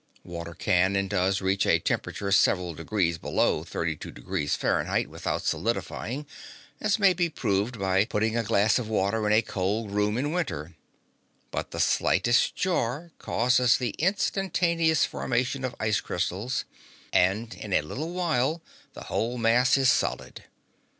[0.23, 6.25] Water can and does reach a temperature several degrees below 32° Fahrenheit without solidifying
[6.79, 10.31] as may be proved by putting a glass of water in a cold room in
[10.31, 10.73] winter
[11.51, 16.65] but the slightest jar causes the instantaneous formation of ice crystals,
[17.13, 18.63] and in a little while
[18.93, 20.45] the whole mass is solid.